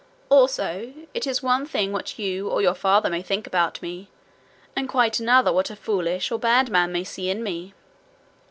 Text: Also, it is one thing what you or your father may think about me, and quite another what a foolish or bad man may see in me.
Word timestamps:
Also, 0.29 0.95
it 1.13 1.27
is 1.27 1.43
one 1.43 1.63
thing 1.63 1.91
what 1.91 2.17
you 2.17 2.49
or 2.49 2.59
your 2.59 2.73
father 2.73 3.07
may 3.07 3.21
think 3.21 3.45
about 3.45 3.79
me, 3.83 4.09
and 4.75 4.89
quite 4.89 5.19
another 5.19 5.53
what 5.53 5.69
a 5.69 5.75
foolish 5.75 6.31
or 6.31 6.39
bad 6.39 6.71
man 6.71 6.91
may 6.91 7.03
see 7.03 7.29
in 7.29 7.43
me. 7.43 7.75